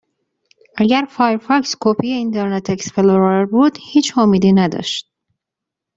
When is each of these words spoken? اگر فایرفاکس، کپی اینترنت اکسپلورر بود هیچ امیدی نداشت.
اگر 0.77 1.05
فایرفاکس، 1.09 1.75
کپی 1.81 2.07
اینترنت 2.07 2.69
اکسپلورر 2.69 3.45
بود 3.45 3.77
هیچ 3.91 4.17
امیدی 4.17 4.53
نداشت. 4.53 5.11